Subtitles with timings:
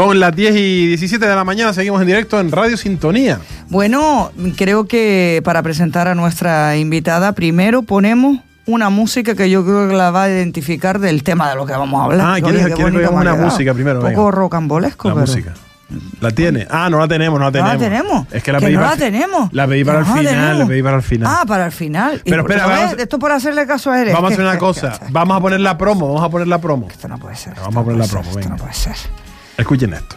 [0.00, 3.38] Son las 10 y 17 de la mañana, seguimos en directo en Radio Sintonía.
[3.68, 9.90] Bueno, creo que para presentar a nuestra invitada, primero ponemos una música que yo creo
[9.90, 12.20] que la va a identificar del tema de lo que vamos a hablar.
[12.26, 13.98] Ah, ¿quieres, Oye, qué ¿quieres que bonito hagamos me ha una música primero?
[13.98, 14.16] Un Venga.
[14.16, 15.26] poco rocambolesco, La pero...
[15.26, 15.52] música.
[16.22, 16.66] ¿La tiene?
[16.70, 17.72] Ah, no la tenemos, no la No tenemos.
[17.74, 18.26] la tenemos.
[18.32, 19.52] Es que la que pedí no para la tenemos.
[19.52, 21.28] La pedí para el no final, la pedí para el final.
[21.30, 22.22] Ah, para el final.
[22.24, 24.08] Pero espera, vamos Esto por hacerle caso a él.
[24.14, 24.98] Vamos a hacer una cosa.
[25.10, 26.88] Vamos a poner la promo, vamos a poner la promo.
[26.90, 27.52] Esto no puede ser.
[27.56, 28.96] Vamos a poner no la promo, Esto no puede ser.
[29.60, 30.16] Escuchen esto.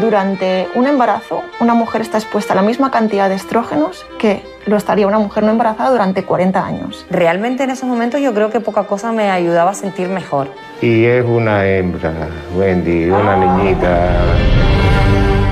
[0.00, 4.76] Durante un embarazo, una mujer está expuesta a la misma cantidad de estrógenos que lo
[4.76, 7.06] estaría una mujer no embarazada durante 40 años.
[7.10, 10.48] Realmente en esos momentos yo creo que poca cosa me ayudaba a sentir mejor.
[10.80, 12.12] Y es una hembra,
[12.56, 14.10] Wendy, una niñita.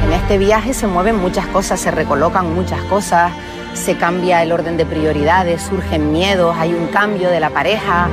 [0.06, 3.32] En este viaje se mueven muchas cosas, se recolocan muchas cosas,
[3.74, 8.08] se cambia el orden de prioridades, surgen miedos, hay un cambio de la pareja.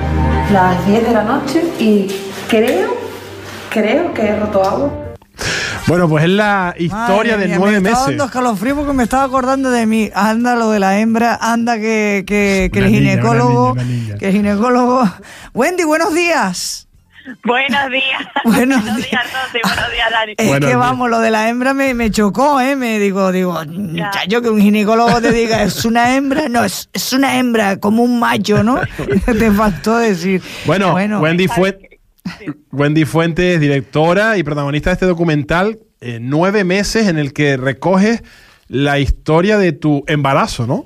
[0.52, 2.96] las 10 de la noche y creo,
[3.72, 5.04] creo que he roto algo.
[5.88, 8.18] Bueno, pues es la historia Madre de mía, nueve me estaba meses.
[8.18, 10.10] dando escalofrío porque me estaba acordando de mí.
[10.14, 13.72] Anda lo de la hembra, anda que, que, que el niña, ginecólogo.
[13.72, 14.18] una niña, una niña.
[14.18, 15.10] Que el ginecólogo.
[15.54, 16.88] Wendy, buenos días.
[17.44, 18.22] Buenos días.
[18.44, 19.60] Buenos días, Rosy.
[19.64, 20.34] Buenos días, Dani.
[20.38, 20.80] Es Buenos que días.
[20.80, 22.76] vamos, lo de la hembra me, me chocó, ¿eh?
[22.76, 23.58] Me digo, digo,
[24.28, 28.04] yo que un ginecólogo te diga, es una hembra, no, es, es una hembra, como
[28.04, 28.80] un macho, ¿no?
[29.26, 30.42] te faltó decir.
[30.66, 31.92] Bueno, Wendy, Fue-
[32.72, 38.24] Wendy Fuentes, directora y protagonista de este documental, eh, nueve meses en el que recoges
[38.68, 40.86] la historia de tu embarazo, ¿no?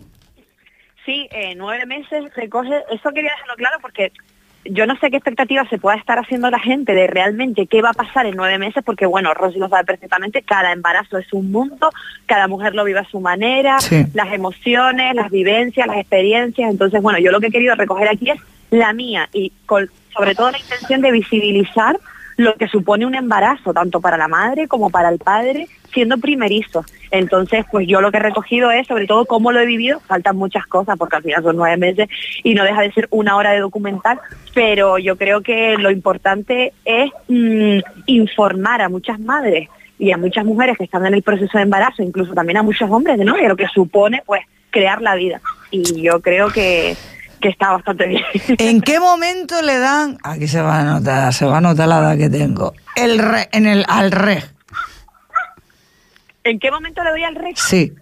[1.05, 4.11] Sí, eh, nueve meses recoge, eso quería dejarlo claro porque
[4.65, 7.91] yo no sé qué expectativas se pueda estar haciendo la gente de realmente qué va
[7.91, 11.51] a pasar en nueve meses, porque bueno, Rosy lo sabe perfectamente, cada embarazo es un
[11.51, 11.89] mundo,
[12.25, 14.03] cada mujer lo vive a su manera, Sí.
[14.13, 18.29] las emociones, las vivencias, las experiencias, entonces bueno, yo lo que he querido recoger aquí
[18.31, 21.97] es la mía y con, sobre todo la intención de visibilizar
[22.37, 26.85] lo que supone un embarazo, tanto para la madre como para el padre, siendo primerizo.
[27.09, 29.99] Entonces, pues yo lo que he recogido es, sobre todo, cómo lo he vivido.
[30.01, 32.07] Faltan muchas cosas, porque al final son nueve meses
[32.43, 34.19] y no deja de ser una hora de documental,
[34.53, 40.45] pero yo creo que lo importante es mm, informar a muchas madres y a muchas
[40.45, 43.17] mujeres que están en el proceso de embarazo, incluso también a muchos hombres.
[43.17, 45.41] De lo que supone, pues, crear la vida.
[45.71, 46.95] Y yo creo que,
[47.39, 48.23] que está bastante bien.
[48.57, 51.99] ¿En qué momento le dan, aquí se va a notar, se va a notar la
[51.99, 54.43] edad que tengo, el re, en el al re?
[56.43, 57.57] ¿En qué momento le doy al rec?
[57.57, 57.93] Sí.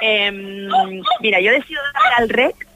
[0.00, 0.68] Em,
[1.20, 2.68] mira, yo decido darle al rec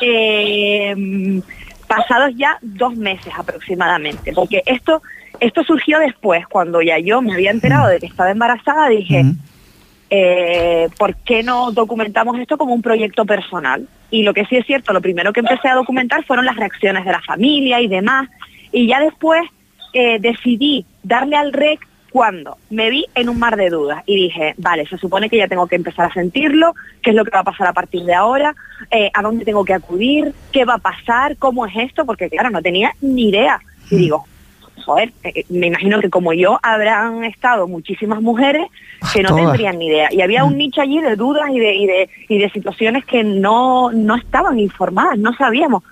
[0.00, 1.42] em,
[1.86, 5.02] pasados ya dos meses aproximadamente, porque esto,
[5.40, 9.24] esto surgió después, cuando ya yo me había enterado de que estaba embarazada, dije,
[10.10, 13.88] eh, ¿por qué no documentamos esto como un proyecto personal?
[14.10, 17.04] Y lo que sí es cierto, lo primero que empecé a documentar fueron las reacciones
[17.04, 18.28] de la familia y demás,
[18.72, 19.42] y ya después
[19.92, 24.54] eh, decidí darle al rec cuando me vi en un mar de dudas y dije,
[24.56, 27.40] vale, se supone que ya tengo que empezar a sentirlo, qué es lo que va
[27.40, 28.54] a pasar a partir de ahora,
[28.90, 32.48] Eh, a dónde tengo que acudir, qué va a pasar, cómo es esto, porque claro,
[32.48, 33.60] no tenía ni idea.
[33.90, 34.24] Y digo,
[34.84, 38.66] joder, eh, me imagino que como yo habrán estado muchísimas mujeres
[39.12, 39.44] que no Todas.
[39.44, 40.08] tendrían ni idea.
[40.12, 43.24] Y había un nicho allí de dudas y de, y de, y de situaciones que
[43.24, 45.82] no, no estaban informadas, no sabíamos.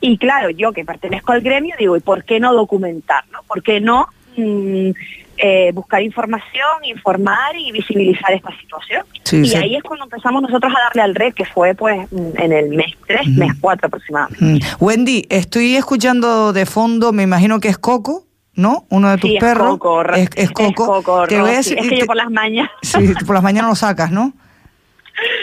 [0.00, 3.24] Y claro, yo que pertenezco al gremio digo, ¿y por qué no documentar?
[3.32, 3.38] No?
[3.46, 4.90] ¿Por qué no mm,
[5.38, 9.04] eh, buscar información, informar y visibilizar esta situación?
[9.22, 9.56] Sí, y sí.
[9.56, 12.70] ahí es cuando empezamos nosotros a darle al red, que fue pues mm, en el
[12.70, 14.44] mes 3, mes 4 aproximadamente.
[14.44, 14.84] Mm.
[14.84, 18.84] Wendy, estoy escuchando de fondo, me imagino que es Coco, ¿no?
[18.90, 19.78] Uno de tus Sí, es perros.
[19.78, 20.86] Coco, es, es es Coco.
[21.02, 21.74] Coco, Te voy a Rosy.
[21.74, 24.32] decir- Es que yo por las mañanas, Sí, por las mañanas lo sacas, ¿no?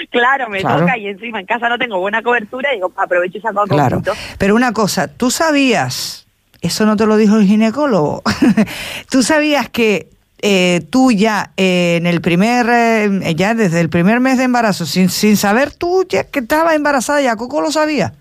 [0.09, 0.79] claro, me Claro.
[0.81, 3.65] toca y encima en casa no tengo buena cobertura y digo, aprovecho y saco a
[3.67, 4.01] Claro.
[4.37, 6.27] Pero una cosa, ¿tú sabías,
[6.61, 8.21] eso no te lo dijo el ginecólogo,
[9.09, 10.09] tú sabías que
[10.41, 14.85] eh, tú ya eh, en el primer, eh, ya desde el primer mes de embarazo,
[14.85, 18.13] sin, sin saber tú ya que estabas embarazada, ya Coco lo sabía?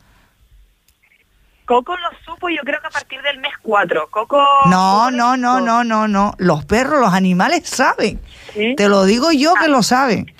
[1.68, 4.08] Coco lo supo yo creo que a partir del mes 4.
[4.08, 4.42] Coco...
[4.70, 6.32] No, no, no, no, no, no.
[6.38, 8.18] Los perros, los animales saben.
[8.54, 8.74] ¿Sí?
[8.74, 10.32] Te lo digo yo que lo saben.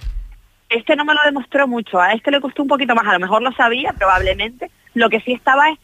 [0.71, 3.21] Este no me lo demostró mucho, a este le costó un poquito más, a lo
[3.21, 4.71] mejor lo sabía probablemente.
[4.95, 5.79] Lo que sí estaba es,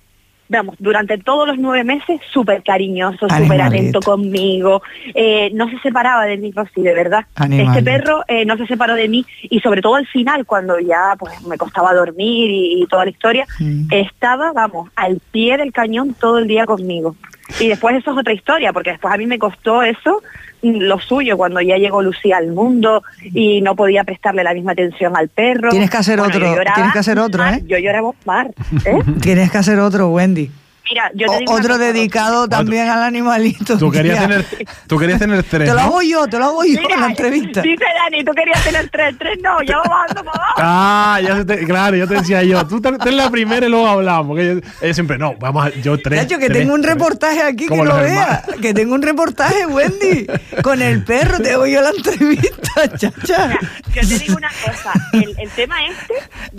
[0.48, 4.82] vamos, durante todos los nueve meses súper cariñoso, súper atento conmigo,
[5.14, 7.24] eh, no se separaba de mí, Rosy, de verdad.
[7.34, 7.78] Animalito.
[7.78, 11.14] Este perro eh, no se separó de mí y sobre todo al final, cuando ya
[11.18, 13.86] pues me costaba dormir y, y toda la historia, Mm.
[13.90, 17.16] estaba, vamos, al pie del cañón todo el día conmigo.
[17.60, 20.22] Y después eso es otra historia, porque después a mí me costó eso,
[20.62, 25.16] lo suyo, cuando ya llegó Lucía al mundo y no podía prestarle la misma atención
[25.16, 25.70] al perro.
[25.70, 27.62] Tienes que hacer Bueno, otro, tienes que hacer otro, ¿eh?
[27.66, 28.50] Yo lloraba mar,
[28.84, 28.98] ¿eh?
[29.20, 30.50] Tienes que hacer otro, Wendy.
[30.90, 33.78] Mira, yo te digo una Otro cosa, dedicado también al animalito.
[33.78, 34.28] Tú querías tía.
[34.28, 34.46] tener,
[34.86, 37.06] tú querías tener tres, Te lo hago yo, te lo hago yo Mira, en la
[37.06, 37.62] entrevista.
[37.62, 40.54] Dice Dani, tú querías tener tres, tres no, ya vamos bajando para abajo.
[40.58, 43.86] Ah, ya se te- claro, yo te decía yo, tú ten la primera y luego
[43.86, 44.26] hablamos.
[44.26, 46.22] Porque ella, ella siempre, no, vamos a, yo tres.
[46.22, 48.42] Nacho, que tres, tengo un reportaje aquí que lo vea.
[48.60, 50.26] Que tengo un reportaje, Wendy.
[50.62, 53.58] Con el perro te hago yo la entrevista, chacha.
[53.94, 56.14] Yo te digo una cosa, el, el tema este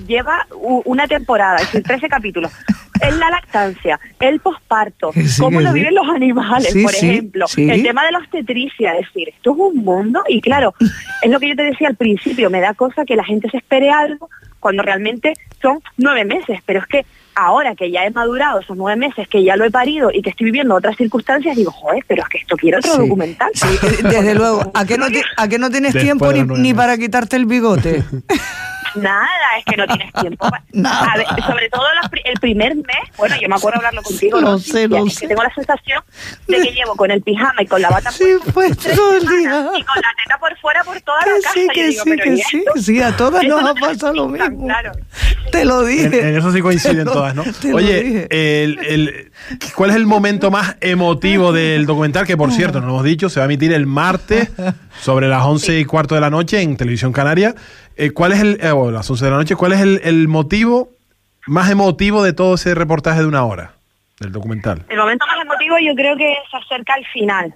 [0.07, 0.47] lleva
[0.85, 2.51] una temporada, es decir, 13 capítulos.
[3.01, 7.47] Es la lactancia, el posparto, sí, cómo lo viven los animales, Sí, por ejemplo.
[7.47, 7.69] sí.
[7.69, 10.73] El tema de la obstetricia, es decir, esto es un mundo y claro,
[11.21, 13.57] es lo que yo te decía al principio, me da cosa que la gente se
[13.57, 17.05] espere algo cuando realmente son nueve meses, pero es que
[17.35, 20.29] ahora que ya he madurado esos nueve meses, que ya lo he parido y que
[20.29, 23.49] estoy viviendo otras circunstancias, digo, joder, pero es que esto quiero otro Sí, documental.
[23.53, 23.67] sí,
[24.03, 24.71] desde luego.
[24.73, 26.03] ¿A qué no, ti- a qué no tienes Después
[26.33, 28.03] tiempo ni, para quitarte el bigote?
[28.95, 29.27] Nada,
[29.59, 30.47] es que no tienes tiempo.
[30.71, 31.11] Nada.
[31.13, 32.85] A ver, sobre todo la pri- el primer mes,
[33.17, 34.39] bueno, yo me acuerdo hablarlo contigo.
[34.41, 34.57] Lo ¿no?
[34.59, 35.21] sé, Cintia, lo es sé.
[35.21, 36.03] que tengo la sensación
[36.47, 39.17] de que llevo con el pijama y con la bata Sí, puesta pues tres todo
[39.17, 39.69] el día.
[39.77, 41.53] y con la teta por fuera por toda la Que casa.
[41.53, 42.71] sí, que digo, sí, que ¿y sí, esto?
[42.81, 44.65] sí, a todas nos no ha te pasado lo mismo.
[44.65, 44.91] Claro.
[45.51, 46.05] Te lo dije.
[46.29, 47.43] en eso sí coinciden lo- todas, ¿no?
[47.73, 48.27] Oye, dije.
[48.63, 49.31] el- el-
[49.75, 52.25] ¿cuál es el momento más emotivo del documental?
[52.25, 54.49] Que por cierto, no lo hemos dicho, se va a emitir el martes
[54.99, 57.55] sobre las 11 y cuarto de la noche en Televisión Canaria.
[57.95, 60.27] Eh, ¿Cuál es el, eh, bueno, las 11 de la noche, cuál es el, el
[60.27, 60.89] motivo
[61.47, 63.73] más emotivo de todo ese reportaje de una hora
[64.19, 64.85] del documental?
[64.89, 67.53] El momento más emotivo yo creo que se acerca al final.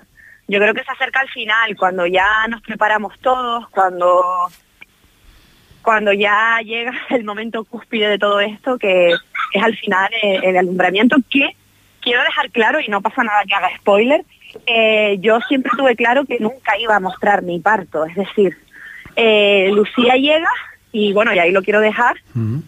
[0.47, 4.23] Yo creo que se acerca al final, cuando ya nos preparamos todos, cuando
[5.81, 9.11] cuando ya llega el momento cúspide de todo esto, que
[9.53, 11.55] es al final eh, el alumbramiento, que
[12.01, 14.23] quiero dejar claro, y no pasa nada que haga spoiler,
[14.65, 18.57] eh, yo siempre tuve claro que nunca iba a mostrar mi parto, es decir,
[19.15, 20.49] eh, Lucía llega,
[20.91, 22.17] y bueno, y ahí lo quiero dejar,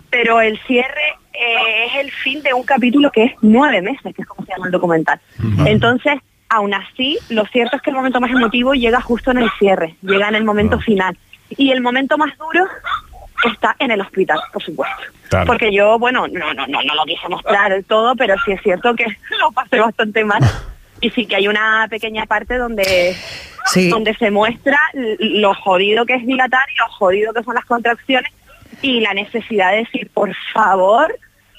[0.09, 4.21] pero el cierre eh, es el fin de un capítulo que es nueve meses, que
[4.21, 5.19] es como se llama el documental.
[5.65, 6.19] Entonces,
[6.49, 9.95] aún así, lo cierto es que el momento más emotivo llega justo en el cierre,
[10.01, 11.17] llega en el momento final.
[11.57, 12.65] Y el momento más duro
[13.49, 15.01] está en el hospital, por supuesto.
[15.29, 15.47] Claro.
[15.47, 18.61] Porque yo, bueno, no, no, no, no lo quise mostrar del todo, pero sí es
[18.61, 19.05] cierto que
[19.39, 20.41] lo pasé bastante mal.
[21.01, 23.15] Y sí que hay una pequeña parte donde
[23.67, 23.89] Sí.
[23.89, 24.77] donde se muestra
[25.19, 28.31] lo jodido que es dilatar y lo jodido que son las contracciones
[28.81, 31.15] y la necesidad de decir, por favor,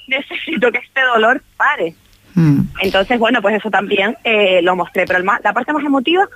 [0.07, 1.95] necesito que este dolor pare.
[2.35, 2.59] Mm.
[2.81, 6.27] Entonces, bueno, pues eso también eh, lo mostré, pero el más- la parte más emotiva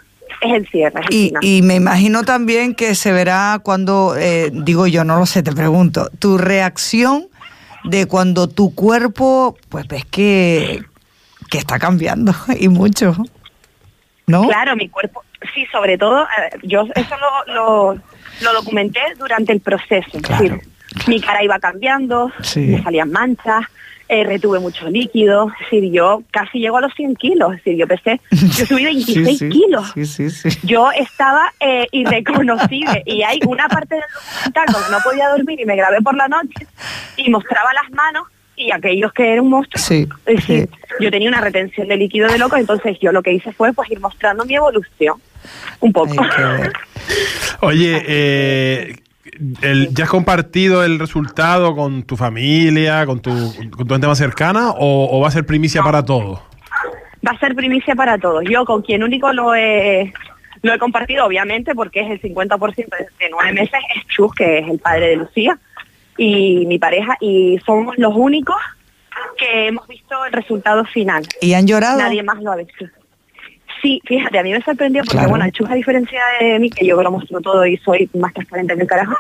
[0.41, 1.01] es el cierre.
[1.09, 5.43] es y me imagino también que se verá cuando, eh, digo yo, no lo sé,
[5.43, 7.27] te pregunto, tu reacción
[7.83, 10.81] de cuando tu cuerpo, pues ves que,
[11.49, 13.15] que está cambiando y mucho,
[14.27, 14.47] ¿no?
[14.47, 15.23] Claro, mi cuerpo,
[15.53, 17.15] sí, sobre todo, eh, yo eso
[17.47, 18.01] lo, lo,
[18.41, 20.17] lo documenté durante el proceso.
[20.17, 20.61] Es Claro, decir,
[21.07, 22.59] mi cara iba cambiando, Sí.
[22.61, 23.63] me salían manchas,
[24.09, 27.75] eh, retuve mucho líquido, es decir, yo casi llego a los 100 kilos, es decir,
[27.77, 29.93] yo pesé, yo subí 26 Sí, sí, kilos.
[29.95, 30.49] Sí.
[30.63, 35.65] Yo estaba eh, irreconocible y hay una parte del documental donde no podía dormir y
[35.65, 36.67] me grabé por la noche
[37.17, 38.23] y mostraba las manos
[38.57, 39.81] y aquellos que era un monstruo.
[39.81, 40.79] Sí, es decir, sí.
[40.99, 43.89] yo tenía una retención de líquido de loco, entonces yo lo que hice fue pues
[43.91, 45.15] ir mostrando mi evolución
[45.79, 46.13] un poco.
[47.61, 48.95] Oye, eh,
[49.61, 53.31] el- ¿ya has compartido el resultado con tu familia, con tu,
[53.71, 56.39] con tu gente más cercana o, o va a ser primicia para todos?
[57.25, 58.43] Va a ser primicia para todos.
[58.49, 60.13] Yo con quien único lo he,
[60.61, 62.85] lo he compartido, obviamente, porque es el 50% de,
[63.19, 65.57] de nueve meses, es Chus, que es el padre de Lucía,
[66.17, 68.55] y mi pareja, y somos los únicos
[69.37, 71.23] que hemos visto el resultado final.
[71.41, 71.99] ¿Y han llorado?
[71.99, 72.85] Nadie más lo ha visto.
[73.81, 75.29] Sí, fíjate, a mí me sorprendió porque, Claro.
[75.29, 78.33] bueno, el Chus, a diferencia de mí, que yo lo muestro todo y soy más
[78.33, 79.15] transparente que el carajo,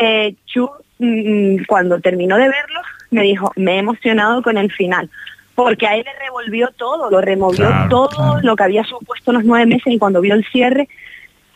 [0.00, 2.80] eh, Chus, mm, cuando terminó de verlo,
[3.10, 5.10] me dijo, me he emocionado con el final.
[5.56, 8.40] Porque a él le revolvió todo, lo removió Claro, todo claro.
[8.42, 10.88] lo que había supuesto los nueve meses y cuando vio el cierre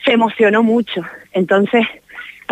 [0.04, 1.02] se emocionó mucho.
[1.32, 1.86] Entonces,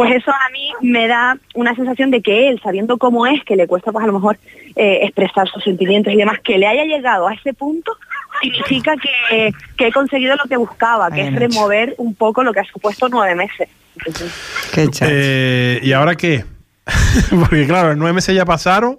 [0.00, 3.54] pues eso a mí me da una sensación de que él, sabiendo cómo es, que
[3.54, 4.38] le cuesta pues a lo mejor
[4.74, 7.92] eh, expresar sus sentimientos y demás, que le haya llegado a ese punto,
[8.40, 12.60] significa que, que he conseguido lo que buscaba, que es remover un poco lo que
[12.60, 13.68] ha supuesto nueve meses.
[13.98, 14.32] Entonces,
[14.72, 14.88] Qué.
[15.02, 16.46] Eh, ¿Y ahora qué?
[17.38, 18.96] Porque claro, nueve meses ya pasaron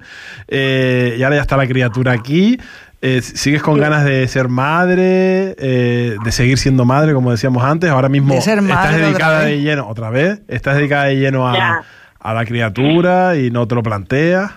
[0.48, 2.60] eh, y ahora ya está la criatura aquí.
[3.02, 7.90] Eh, ¿Sigues con ganas de ser madre, eh, de seguir siendo madre, como decíamos antes?
[7.90, 9.48] Ahora mismo De ser estás madre dedicada vez.
[9.48, 11.84] de lleno, otra vez, estás dedicada de lleno a,
[12.20, 14.52] a la criatura y no te lo planteas.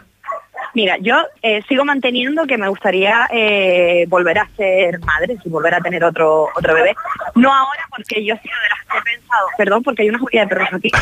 [0.75, 5.73] Mira, yo eh, sigo manteniendo que me gustaría eh, volver a ser madre, y volver
[5.73, 6.95] a tener otro otro bebé.
[7.37, 10.19] No ahora porque yo he sido de las que he pensado, perdón, porque hay una
[10.19, 10.91] judía de perros aquí.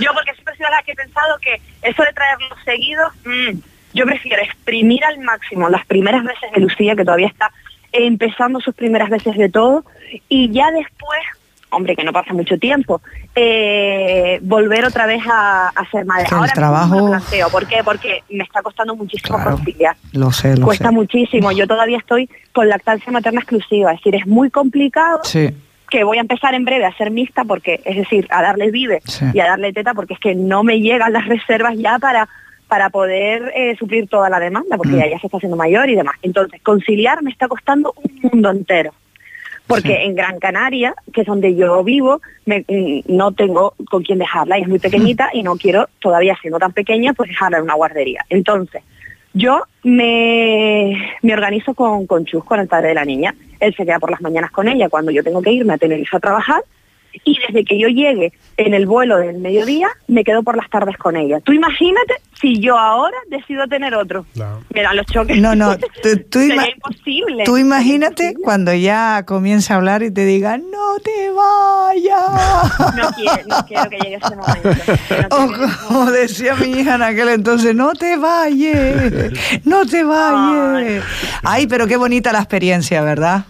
[0.00, 3.12] Yo porque siempre he sido de las que he pensado que eso de traerlos seguidos,
[3.24, 3.58] mm,
[3.94, 7.50] Yo prefiero exprimir al máximo las primeras veces de Lucía, que todavía está
[7.92, 9.84] empezando sus primeras veces de todo,
[10.28, 11.20] y ya después,
[11.70, 13.00] hombre, que no pasa mucho tiempo,
[13.34, 16.24] eh, volver otra vez a, a ser madre.
[16.24, 17.48] Que el Ahora mismo trabajo- me planteo.
[17.50, 17.76] ¿Por qué?
[17.84, 19.52] Porque me está costando muchísimo Claro.
[19.56, 19.96] conciliar.
[20.12, 20.94] Lo sé, lo Cuesta sé.
[20.94, 21.50] muchísimo.
[21.52, 25.48] Yo todavía estoy con lactancia materna exclusiva, es decir, es muy complicado Sí,
[25.90, 29.00] que voy a empezar en breve a ser mixta porque es decir a darle vive
[29.06, 29.24] Sí.
[29.32, 32.28] y a darle teta porque es que no me llegan las reservas ya para
[32.68, 35.10] para poder eh, suplir toda la demanda porque Mm.
[35.10, 38.92] ya, se está haciendo mayor y demás entonces conciliar me está costando un mundo entero
[39.66, 39.94] porque Sí.
[40.06, 44.58] en Gran Canaria que es donde yo vivo me- mm, no tengo con quién dejarla
[44.58, 47.74] y es muy pequeñita y no quiero todavía siendo tan pequeña pues dejarla en una
[47.74, 48.82] guardería entonces
[49.34, 53.34] yo me, me organizo con, con Chus, con el padre de la niña.
[53.60, 56.16] Él se queda por las mañanas con ella cuando yo tengo que irme a Tenerife
[56.16, 56.62] a trabajar.
[57.24, 60.96] Y desde que yo llegue en el vuelo del mediodía, me quedo por las tardes
[60.96, 61.40] con ella.
[61.40, 64.24] Tú imagínate si yo ahora decido tener otro.
[64.34, 64.60] Claro.
[64.74, 65.40] Me dan los choques.
[65.40, 67.44] No, no, tú, tú Sería ima- imposible.
[67.44, 68.44] tú imagínate imposible.
[68.44, 72.78] cuando ya comience a hablar y te diga, no te vayas.
[72.96, 74.68] No quiero, no quiero que llegue ese momento.
[75.30, 79.32] No O quiero- como decía mi hija en aquel entonces, no te vayas,
[79.64, 81.04] no te vayas.
[81.42, 83.44] Ay, pero qué bonita la experiencia, ¿verdad?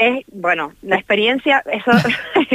[0.00, 1.90] Es, bueno, la experiencia, eso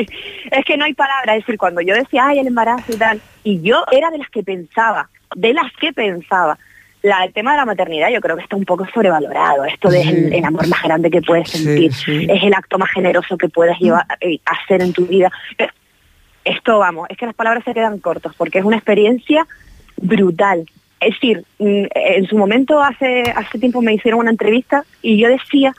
[0.51, 3.21] es que no hay palabras, es decir, cuando yo decía, ay, el embarazo y tal,
[3.43, 6.57] y yo era de las que pensaba, de las que pensaba,
[7.01, 10.01] la, el tema de la maternidad yo creo que está un poco sobrevalorado, esto de
[10.01, 10.09] Sí.
[10.09, 12.25] el, el amor más grande que puedes sentir, sí.
[12.29, 15.31] es el acto más generoso que puedes llevar, eh, hacer en tu vida.
[15.59, 15.67] Eh,
[16.43, 19.45] Esto, vamos, es que las palabras se quedan cortas, porque es una experiencia
[19.97, 20.65] brutal.
[20.99, 25.27] Es decir, mm, en su momento, hace, hace tiempo me hicieron una entrevista y yo
[25.29, 25.73] decía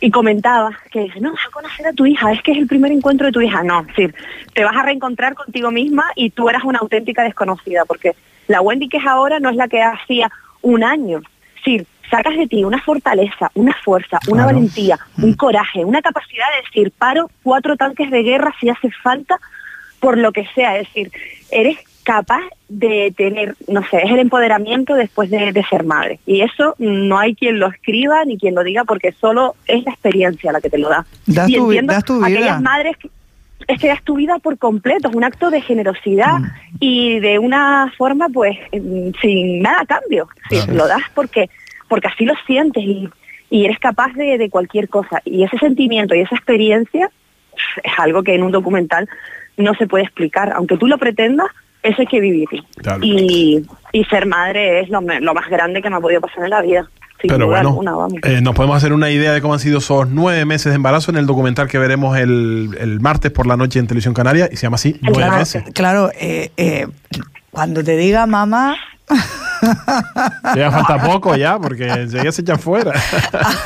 [0.00, 2.66] y comentaba que dice, no, vas a conocer a tu hija, es que es el
[2.66, 3.62] primer encuentro de tu hija.
[3.62, 4.14] No, es decir,
[4.54, 8.14] te vas a reencontrar contigo misma y tú eras una auténtica desconocida, porque
[8.46, 10.30] la Wendy que es ahora no es la que hacía
[10.62, 11.18] un año.
[11.18, 14.54] Es decir, sacas de ti una fortaleza, una fuerza, una Claro.
[14.56, 19.38] valentía, un coraje, una capacidad de decir, paro cuatro tanques de guerra si hace falta,
[20.00, 20.78] por lo que sea.
[20.78, 21.10] Es decir,
[21.50, 21.76] eres
[22.08, 26.20] capaz de tener, no sé, es el empoderamiento después de, de ser madre.
[26.24, 29.92] Y eso no hay quien lo escriba ni quien lo diga porque solo es la
[29.92, 31.04] experiencia la que te lo da.
[31.26, 32.26] Das y tu entiendo das tu vida.
[32.26, 33.10] aquellas madres que
[33.66, 36.76] es que das tu vida por completo, es un acto de generosidad Mm.
[36.80, 40.28] y de una forma pues mm, sin nada a cambio.
[40.48, 40.56] Sí.
[40.72, 41.50] Lo das porque,
[41.88, 43.06] porque así lo sientes y,
[43.50, 45.20] y eres capaz de, de cualquier cosa.
[45.26, 47.10] Y ese sentimiento y esa experiencia
[47.84, 49.06] es algo que en un documental
[49.58, 50.52] no se puede explicar.
[50.54, 51.48] Aunque tú lo pretendas,
[51.82, 52.62] eso hay que vivirlo.
[52.76, 53.00] Claro.
[53.02, 56.44] Y, y ser madre es lo, me- lo más grande que me ha podido pasar
[56.44, 56.88] en la vida.
[57.20, 58.14] Sin Pero duda bueno, alguna, vamos.
[58.22, 61.10] eh, nos podemos hacer una idea de cómo han sido esos nueve meses de embarazo
[61.10, 64.56] en el documental que veremos el, el martes por la noche en Televisión Canaria y
[64.56, 65.36] se llama así, nueve Claro.
[65.36, 65.64] meses.
[65.74, 66.86] Claro, eh, eh,
[67.50, 68.76] cuando te diga mamá,
[70.56, 72.92] Ya falta poco ya, porque enseguida se echan fuera.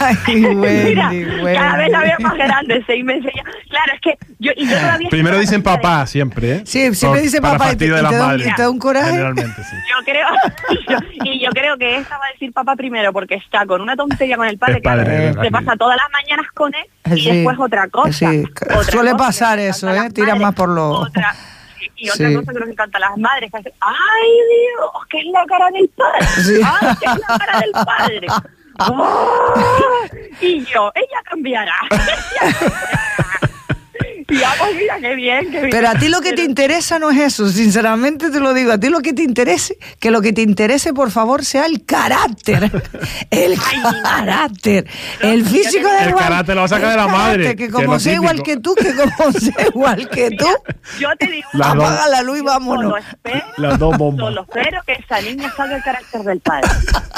[0.00, 0.16] ay,
[0.54, 0.56] Wendy,
[0.90, 1.54] Mira, Wendy.
[1.58, 3.42] cada vez la veo más grande, seis meses ya.
[3.68, 6.62] Claro, es que yo, y yo todavía Primero dicen papá siempre, ¿eh?
[6.66, 8.62] Sí, siempre Por- dice para papá y te- de y las te da y te
[8.62, 9.10] da un coraje.
[9.10, 9.76] Generalmente, sí.
[9.90, 10.26] Yo creo,
[10.70, 10.98] y yo,
[11.34, 14.36] y yo creo que esta va a decir papá primero porque está con una tontería
[14.36, 16.84] con el padre, El padre, que se pasa todas las mañanas con él
[17.16, 18.12] y Sí, después otra cosa.
[18.12, 18.44] sí.
[18.74, 20.10] Otra Suele cosa pasar eso, ¿eh?
[20.10, 21.34] Tiran más por lo- Otra,
[22.02, 22.34] y, otra Sí.
[22.34, 24.90] cosa que nos encanta a las madres, que hacen, ¡ay Dios!
[25.08, 26.26] ¿Qué es la cara del padre?
[26.26, 26.60] Sí.
[26.64, 28.26] ¡Ay, qué es la cara del padre!
[28.78, 29.24] ¡Ah!
[30.40, 31.74] Y yo, ella cambiará.
[34.32, 35.70] y vamos, mira, qué bien, qué bien.
[35.70, 38.78] Pero a ti lo que te interesa no es eso, sinceramente te lo digo, a
[38.78, 42.70] ti lo que te interese, que lo que te interese por favor sea el carácter,
[43.30, 43.58] el
[44.02, 44.86] carácter,
[45.20, 48.14] el físico de El carácter lo va a sacar de la madre, que como sea
[48.14, 50.48] igual que tú, que como sea igual que tú,
[50.98, 52.84] Yo te digo, apaga la luz y vámonos.
[52.84, 54.26] Solo espero, Las dos bombas.
[54.26, 56.70] solo espero que esa niña salga el carácter del padre.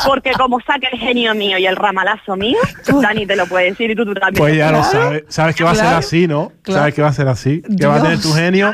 [0.04, 2.58] Porque como saque el genio mío y el ramalazo mío,
[3.00, 4.38] Dani te lo puede decir y tú, tú también.
[4.38, 5.22] Pues ya lo sabes.
[5.28, 6.52] Sabes que va a ser así, ¿no?
[6.62, 6.80] Claro.
[6.80, 7.62] Sabes que va a ser así.
[7.78, 8.72] Que va a tener tu genio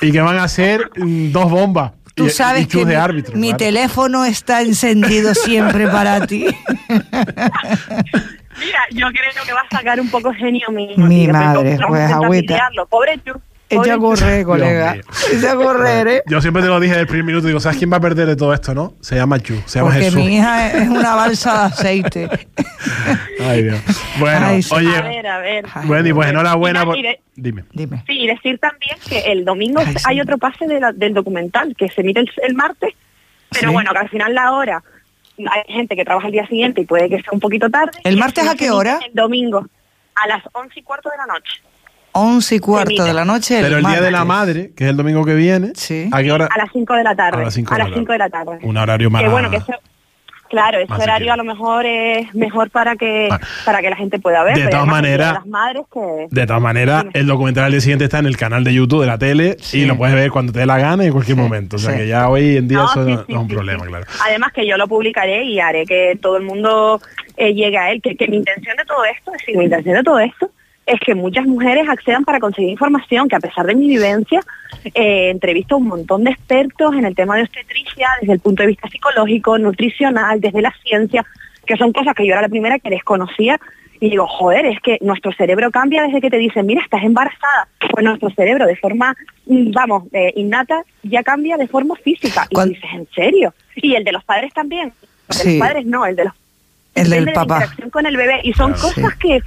[0.00, 1.92] y que van a ser dos bombas.
[2.14, 3.36] tú y, sabes y que de mi, árbitro.
[3.36, 6.46] mi teléfono está encendido siempre para ti.
[8.60, 10.96] Mira, yo creo que va a sacar un poco genio mío.
[10.96, 12.70] Mi madre, pues, agüita.
[12.88, 13.32] Pobre tú.
[13.70, 14.96] Echa a correr, colega.
[15.32, 16.22] Echa a correr, ¿eh?
[16.26, 17.46] Yo siempre te lo dije desde el primer minuto.
[17.46, 18.94] Digo, ¿sabes quién va a perder de todo esto, no?
[19.00, 19.54] Se llama Chu.
[19.66, 20.16] Se llama Porque Jesús.
[20.16, 22.28] mi hija es una balsa de aceite.
[23.40, 23.78] Ay, Dios.
[24.18, 24.74] Bueno, Ay, sí.
[24.74, 25.02] A oye.
[25.02, 25.66] ver, a ver.
[25.72, 26.84] Ay, Bueno, y pues enhorabuena.
[26.84, 26.96] por-
[27.36, 27.64] Dime.
[27.72, 28.02] Dime.
[28.06, 30.02] Sí, y decir también que el domingo Ay, sí.
[30.06, 32.94] hay otro pase de la- del documental que se emite el, el martes,
[33.50, 33.72] pero Sí.
[33.72, 34.82] bueno, que al final la hora
[35.38, 37.92] hay gente que trabaja el día siguiente y puede que sea un poquito tarde.
[38.04, 38.98] ¿El martes a qué hora?
[39.06, 39.64] El domingo,
[40.16, 41.62] a las once y cuarto de la noche.
[42.12, 43.58] 11 y cuarto de la noche.
[43.62, 46.08] Pero el día de la madre, que es el domingo que viene, Sí.
[46.12, 46.48] ¿a qué hora?
[46.52, 47.40] A las 5 de la tarde.
[47.40, 48.58] A las cinco de la de la tarde.
[48.62, 49.22] Un horario más.
[49.22, 49.72] Que bueno, que eso,
[50.48, 53.38] claro, ese más horario a lo mejor es mejor para que Ah.
[53.64, 54.56] para que la gente pueda ver.
[54.56, 58.04] De todas maneras- de las madres que De todas maneras, el documental al día siguiente
[58.06, 59.82] está en el canal de YouTube de la tele Sí.
[59.82, 61.76] y lo puedes ver cuando te dé la gana y en cualquier momento.
[61.76, 61.98] O sea sí.
[61.98, 63.82] que ya hoy en día No, eso sí, no, sí, no es un sí, problema,
[63.84, 63.88] sí.
[63.88, 64.06] claro.
[64.26, 67.00] Además que yo lo publicaré y haré que todo el mundo
[67.36, 68.02] eh, llegue a él.
[68.02, 70.50] Que, que mi intención de todo esto, es decir, mi intención de todo esto
[70.92, 74.40] es que muchas mujeres accedan para conseguir información, que a pesar de mi vivencia,
[74.94, 78.62] eh, entrevisto a un montón de expertos en el tema de obstetricia, desde el punto
[78.62, 81.24] de vista psicológico, nutricional, desde la ciencia,
[81.66, 83.60] que son cosas que yo era la primera que desconocía
[84.02, 87.68] y digo, joder, es que nuestro cerebro cambia desde que te dicen, mira, estás embarazada.
[87.90, 92.46] Pues nuestro cerebro de forma, mm, vamos, eh, innata, ya cambia de forma física.
[92.50, 93.52] Y dices, ¿en serio?
[93.76, 94.92] Y el de los padres también.
[95.28, 95.58] El de Sí.
[95.58, 96.32] los padres no, el de los
[96.94, 97.54] El del de la papá.
[97.56, 98.40] interacción con el bebé.
[98.42, 98.88] Y son Claro.
[98.88, 99.40] cosas que,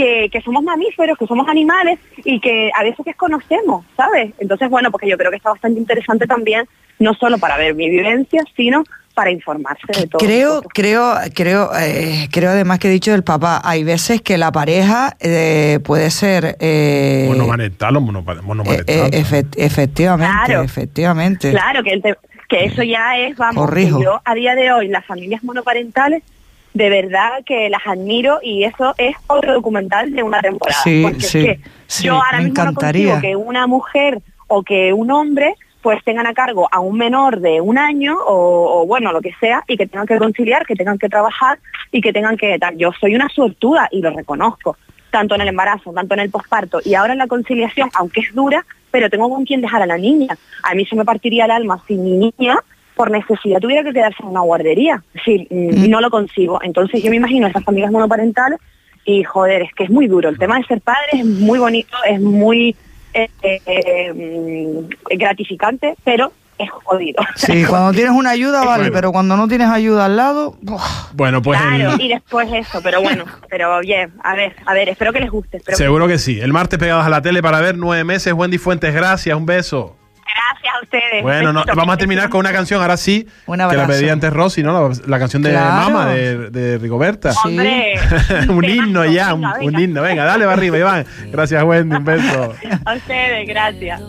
[0.00, 4.32] que, que somos mamíferos, que somos animales y que a veces desconocemos, ¿sabes?
[4.38, 6.66] Entonces, bueno, porque yo creo que está bastante interesante también,
[6.98, 8.82] no solo para ver mi vivencia, sino
[9.14, 10.18] para informarse de todo.
[10.18, 14.50] Creo, creo, creo, eh, creo además que he dicho del papá, hay veces que la
[14.52, 16.56] pareja eh, puede ser...
[16.60, 18.02] Eh, Monomarental o eh,
[18.42, 18.96] monomarental.
[19.12, 20.62] eh, efe- efectivamente, Claro.
[20.62, 21.50] efectivamente.
[21.50, 22.02] Claro, que, el
[22.48, 23.68] que eso ya es, vamos,
[24.02, 26.22] yo a día de hoy, las familias monoparentales,
[26.74, 30.80] de verdad que las admiro y eso es otro documental de una temporada.
[30.82, 33.14] Sí, porque sí, es que sí, yo ahora me mismo encantaría.
[33.16, 37.40] no que una mujer o que un hombre pues tengan a cargo a un menor
[37.40, 40.74] de un año o, o, bueno, lo que sea, y que tengan que conciliar, que
[40.74, 41.58] tengan que trabajar
[41.90, 42.76] y que tengan que tal.
[42.76, 44.76] Yo soy una suertuda y lo reconozco,
[45.10, 48.34] tanto en el embarazo, tanto en el posparto y ahora en la conciliación, aunque es
[48.34, 50.36] dura, pero tengo con quién dejar a la niña.
[50.62, 52.58] A mí se me partiría el alma si mi niña
[52.96, 55.02] por necesidad tuviera que quedarse en una guardería.
[55.24, 56.60] Sí, mm, no lo consigo.
[56.62, 58.58] Entonces yo me imagino a esas familias monoparentales
[59.04, 60.28] y joder, es que es muy duro.
[60.28, 62.76] El tema de ser padre es muy bonito, es muy
[63.14, 67.22] eh, eh, eh, mm, gratificante, pero es jodido.
[67.36, 68.92] Sí, cuando tienes una ayuda vale, Bueno.
[68.94, 70.78] pero cuando no tienes ayuda al lado, ¡buah!
[71.14, 74.90] Bueno, pues claro, el- y después eso, pero bueno, pero bien, a ver, a ver,
[74.90, 75.56] espero que les guste.
[75.56, 76.38] Espero que- seguro que sí.
[76.38, 78.34] El martes pegados a la tele para ver nueve meses.
[78.34, 79.96] Wendy Fuentes, gracias, un beso.
[80.34, 81.22] Gracias a ustedes.
[81.22, 84.32] Bueno, no, vamos a terminar con una canción, ahora sí, Un que la pedí antes
[84.32, 84.88] Rosy, ¿no?
[84.88, 85.90] La, la canción de Claro.
[85.90, 87.32] Mama de, de Rigoberta.
[87.44, 87.94] Hombre,
[88.48, 90.02] un himno ya, un, himno.
[90.02, 91.06] Venga, dale para arriba, Iván.
[91.26, 92.54] Gracias, Wendy, un beso.
[92.84, 94.00] A ustedes, gracias.